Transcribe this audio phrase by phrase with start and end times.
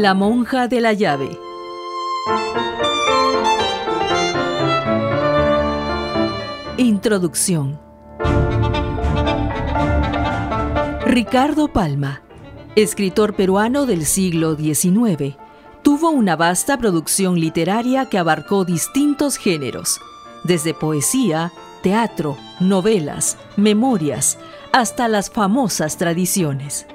[0.00, 1.28] La monja de la llave.
[6.76, 7.80] Introducción.
[11.04, 12.22] Ricardo Palma,
[12.76, 15.36] escritor peruano del siglo XIX,
[15.82, 20.00] tuvo una vasta producción literaria que abarcó distintos géneros,
[20.44, 21.50] desde poesía,
[21.82, 24.38] teatro, novelas, memorias,
[24.72, 26.86] hasta las famosas tradiciones.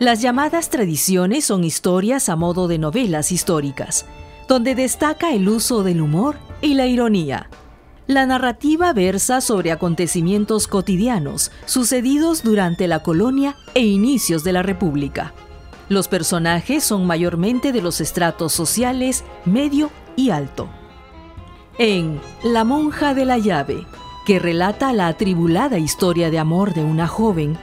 [0.00, 4.06] Las llamadas tradiciones son historias a modo de novelas históricas,
[4.48, 7.50] donde destaca el uso del humor y la ironía.
[8.06, 15.34] La narrativa versa sobre acontecimientos cotidianos sucedidos durante la colonia e inicios de la República.
[15.90, 20.70] Los personajes son mayormente de los estratos sociales medio y alto.
[21.76, 23.86] En La monja de la llave,
[24.24, 27.58] que relata la atribulada historia de amor de una joven,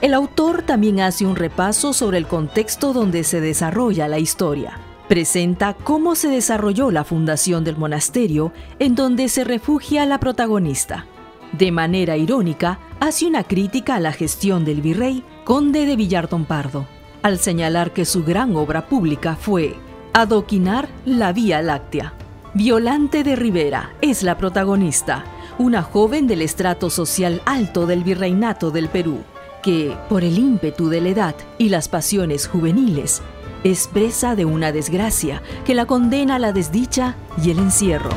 [0.00, 4.78] el autor también hace un repaso sobre el contexto donde se desarrolla la historia.
[5.08, 11.06] Presenta cómo se desarrolló la fundación del monasterio en donde se refugia la protagonista.
[11.52, 16.86] De manera irónica, hace una crítica a la gestión del virrey, conde de Villarton Pardo,
[17.22, 19.74] al señalar que su gran obra pública fue
[20.12, 22.14] adoquinar la Vía Láctea.
[22.54, 25.24] Violante de Rivera es la protagonista,
[25.58, 29.18] una joven del estrato social alto del virreinato del Perú,
[29.62, 33.22] que, por el ímpetu de la edad y las pasiones juveniles,
[33.64, 38.10] es presa de una desgracia que la condena a la desdicha y el encierro.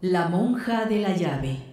[0.00, 1.71] La monja de la llave.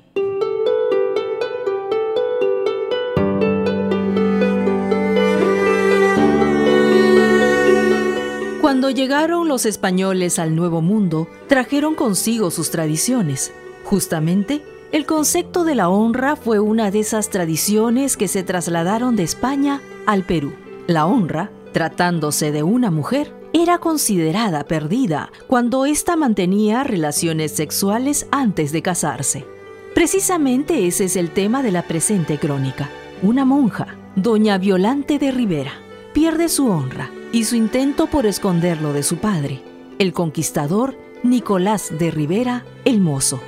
[8.69, 13.51] Cuando llegaron los españoles al Nuevo Mundo, trajeron consigo sus tradiciones.
[13.83, 14.61] Justamente,
[14.91, 19.81] el concepto de la honra fue una de esas tradiciones que se trasladaron de España
[20.05, 20.53] al Perú.
[20.85, 28.71] La honra, tratándose de una mujer, era considerada perdida cuando ésta mantenía relaciones sexuales antes
[28.71, 29.47] de casarse.
[29.95, 32.87] Precisamente ese es el tema de la presente crónica.
[33.23, 35.73] Una monja, doña Violante de Rivera,
[36.13, 39.61] pierde su honra y su intento por esconderlo de su padre,
[39.99, 43.41] el conquistador Nicolás de Rivera el Mozo.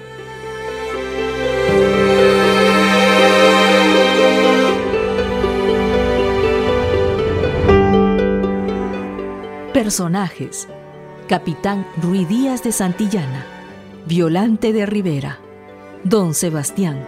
[9.73, 10.67] Personajes.
[11.27, 13.45] Capitán Ruiz Díaz de Santillana.
[14.05, 15.39] Violante de Rivera.
[16.03, 17.03] Don Sebastián.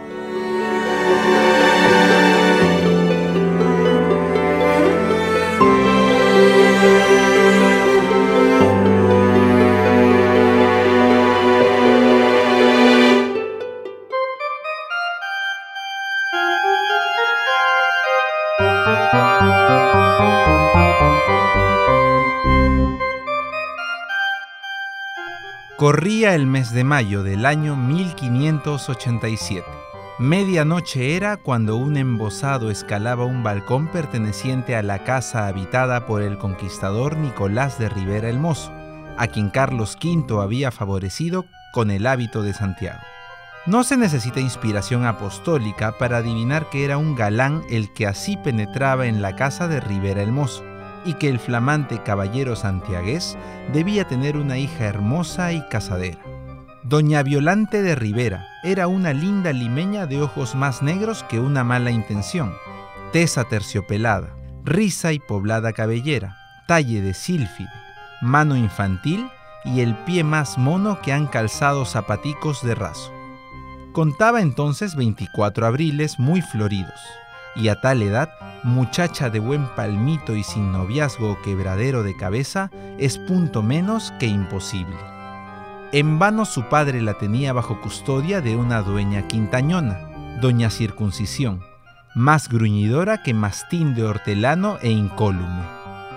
[25.93, 29.63] Corría el mes de mayo del año 1587.
[30.17, 36.39] Medianoche era cuando un embosado escalaba un balcón perteneciente a la casa habitada por el
[36.39, 38.71] conquistador Nicolás de Rivera el Mozo,
[39.19, 43.01] a quien Carlos V había favorecido con el hábito de Santiago.
[43.67, 49.05] No se necesita inspiración apostólica para adivinar que era un galán el que así penetraba
[49.05, 50.72] en la casa de Rivera el Mozo
[51.05, 53.37] y que el flamante caballero santiagués
[53.71, 56.19] debía tener una hija hermosa y casadera.
[56.83, 61.91] Doña Violante de Rivera era una linda limeña de ojos más negros que una mala
[61.91, 62.53] intención,
[63.13, 66.37] tesa terciopelada, risa y poblada cabellera,
[66.67, 67.69] talle de sílfide,
[68.21, 69.29] mano infantil
[69.65, 73.13] y el pie más mono que han calzado zapaticos de raso.
[73.93, 76.99] Contaba entonces 24 abriles muy floridos,
[77.55, 78.29] y a tal edad,
[78.63, 84.27] muchacha de buen palmito y sin noviazgo o quebradero de cabeza, es punto menos que
[84.27, 84.97] imposible.
[85.91, 90.09] En vano su padre la tenía bajo custodia de una dueña quintañona,
[90.41, 91.61] doña Circuncisión,
[92.15, 95.63] más gruñidora que mastín de hortelano e incólume.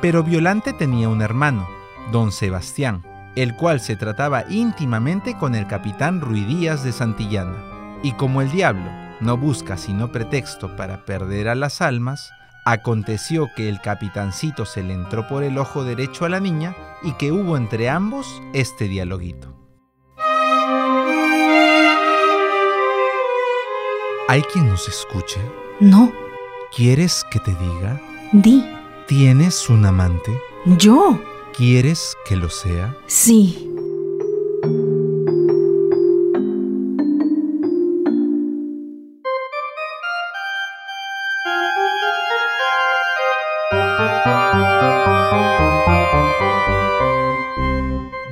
[0.01, 1.69] Pero Violante tenía un hermano,
[2.13, 3.03] don Sebastián,
[3.35, 7.57] el cual se trataba íntimamente con el capitán Ruidías de Santillana.
[8.03, 8.91] Y como el diablo,
[9.21, 12.31] no busca sino pretexto para perder a las almas,
[12.65, 17.13] aconteció que el capitancito se le entró por el ojo derecho a la niña y
[17.13, 19.57] que hubo entre ambos este dialoguito.
[24.29, 25.41] ¿Hay quien nos escuche?
[25.79, 26.13] No.
[26.75, 28.01] ¿Quieres que te diga?
[28.33, 28.65] Di.
[29.07, 30.37] ¿Tienes un amante?
[30.65, 31.21] ¿Yo?
[31.57, 32.97] ¿Quieres que lo sea?
[33.07, 33.76] Sí.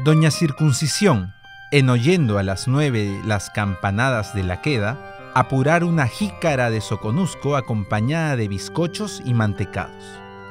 [0.04, 1.32] Doña Circuncisión,
[1.70, 4.98] en oyendo a las nueve las campanadas de la queda,
[5.34, 10.04] apurar una jícara de soconusco acompañada de bizcochos y mantecados.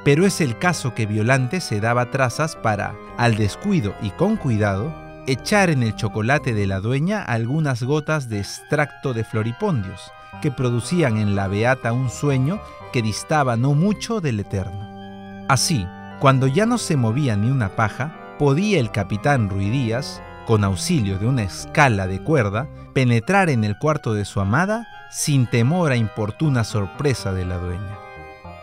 [0.04, 4.92] Pero es el caso que Violante se daba trazas para, al descuido y con cuidado,
[5.28, 10.02] echar en el chocolate de la dueña algunas gotas de extracto de floripondios,
[10.42, 12.60] que producían en la beata un sueño
[12.92, 15.46] que distaba no mucho del eterno.
[15.48, 15.86] Así,
[16.20, 21.28] cuando ya no se movía ni una paja, podía el capitán Ruidías, con auxilio de
[21.28, 26.64] una escala de cuerda, penetrar en el cuarto de su amada sin temor a importuna
[26.64, 27.98] sorpresa de la dueña.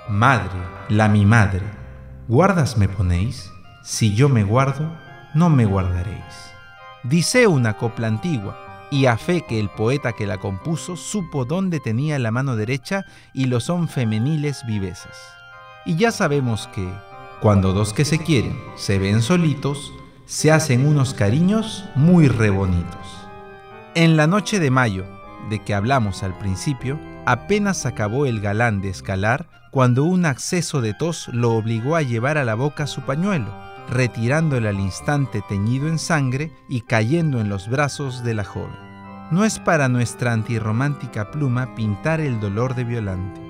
[0.08, 0.58] Madre,
[0.88, 1.62] la mi madre,
[2.28, 3.50] ¿guardas me ponéis?
[3.82, 4.90] Si yo me guardo,
[5.34, 6.52] no me guardaréis.
[7.04, 8.56] Dice una copla antigua,
[8.90, 13.04] y a fe que el poeta que la compuso supo dónde tenía la mano derecha
[13.32, 15.16] y lo son femeniles vivezas.
[15.86, 16.92] Y ya sabemos que,
[17.40, 19.92] cuando dos que se quieren se ven solitos,
[20.26, 23.28] se hacen unos cariños muy rebonitos.
[23.94, 25.04] En la noche de mayo,
[25.48, 30.94] de que hablamos al principio, apenas acabó el galán de escalar cuando un acceso de
[30.94, 33.52] tos lo obligó a llevar a la boca su pañuelo,
[33.88, 38.76] retirándole al instante teñido en sangre y cayendo en los brazos de la joven.
[39.30, 43.49] No es para nuestra antirromántica pluma pintar el dolor de Violante.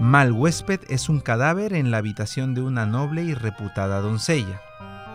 [0.00, 4.60] Mal huésped es un cadáver en la habitación de una noble y reputada doncella.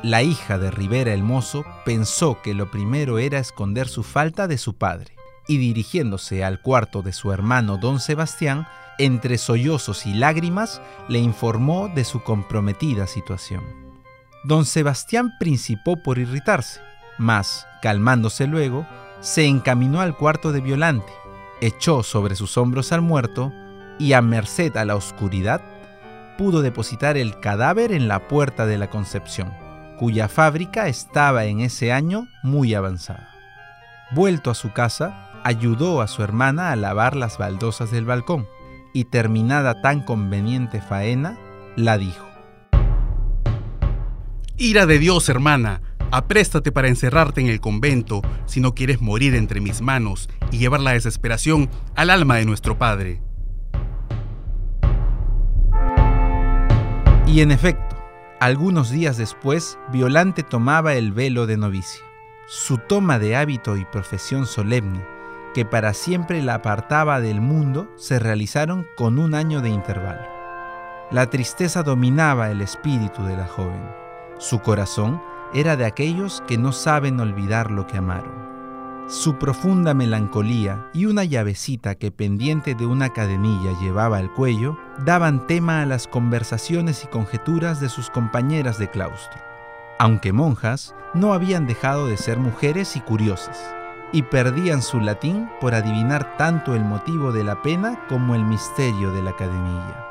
[0.03, 4.57] La hija de Rivera el Mozo pensó que lo primero era esconder su falta de
[4.57, 5.15] su padre,
[5.47, 8.67] y dirigiéndose al cuarto de su hermano don Sebastián,
[8.99, 13.63] entre sollozos y lágrimas, le informó de su comprometida situación.
[14.43, 16.79] Don Sebastián principó por irritarse,
[17.17, 18.87] mas, calmándose luego,
[19.19, 21.11] se encaminó al cuarto de Violante,
[21.59, 23.51] echó sobre sus hombros al muerto
[23.99, 25.61] y a merced a la oscuridad,
[26.37, 29.51] pudo depositar el cadáver en la puerta de la Concepción,
[29.97, 33.29] cuya fábrica estaba en ese año muy avanzada.
[34.11, 38.47] Vuelto a su casa, ayudó a su hermana a lavar las baldosas del balcón
[38.93, 41.37] y terminada tan conveniente faena,
[41.75, 42.27] la dijo.
[44.57, 49.61] Ira de Dios, hermana, apréstate para encerrarte en el convento si no quieres morir entre
[49.61, 53.21] mis manos y llevar la desesperación al alma de nuestro Padre.
[57.27, 57.97] Y en efecto,
[58.39, 62.05] algunos días después, Violante tomaba el velo de novicia.
[62.47, 65.05] Su toma de hábito y profesión solemne,
[65.53, 70.25] que para siempre la apartaba del mundo, se realizaron con un año de intervalo.
[71.11, 73.83] La tristeza dominaba el espíritu de la joven.
[74.37, 75.21] Su corazón
[75.53, 78.47] era de aquellos que no saben olvidar lo que amaron.
[79.09, 85.47] Su profunda melancolía y una llavecita que pendiente de una cadenilla llevaba al cuello daban
[85.47, 89.39] tema a las conversaciones y conjeturas de sus compañeras de claustro.
[89.99, 93.73] Aunque monjas, no habían dejado de ser mujeres y curiosas,
[94.11, 99.11] y perdían su latín por adivinar tanto el motivo de la pena como el misterio
[99.11, 100.05] de la cadenilla.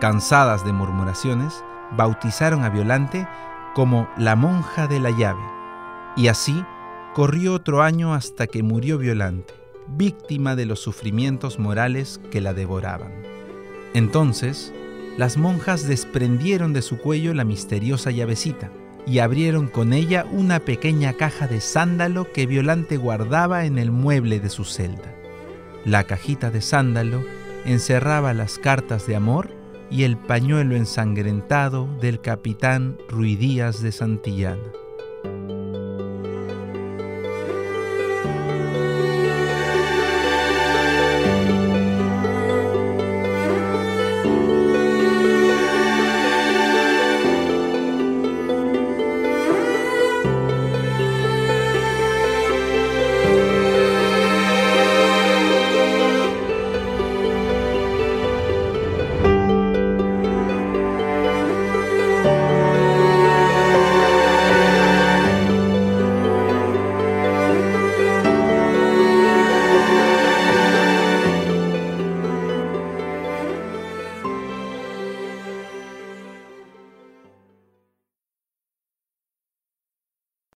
[0.00, 1.64] Cansadas de murmuraciones,
[1.96, 3.26] bautizaron a Violante
[3.74, 5.42] como la monja de la llave,
[6.16, 6.64] y así
[7.14, 9.54] Corrió otro año hasta que murió Violante,
[9.86, 13.33] víctima de los sufrimientos morales que la devoraban.
[13.94, 14.72] Entonces,
[15.16, 18.70] las monjas desprendieron de su cuello la misteriosa llavecita
[19.06, 24.40] y abrieron con ella una pequeña caja de sándalo que Violante guardaba en el mueble
[24.40, 25.14] de su celda.
[25.84, 27.24] La cajita de sándalo
[27.64, 29.50] encerraba las cartas de amor
[29.90, 34.83] y el pañuelo ensangrentado del capitán Ruidías de Santillana.